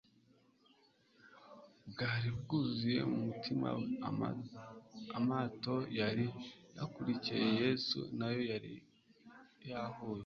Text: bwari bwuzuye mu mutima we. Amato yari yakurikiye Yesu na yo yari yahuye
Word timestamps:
bwari 1.89 2.29
bwuzuye 2.39 2.99
mu 3.11 3.19
mutima 3.27 3.67
we. 3.77 3.85
Amato 5.19 5.75
yari 5.99 6.25
yakurikiye 6.77 7.45
Yesu 7.61 7.99
na 8.17 8.27
yo 8.35 8.41
yari 8.51 8.73
yahuye 9.71 10.19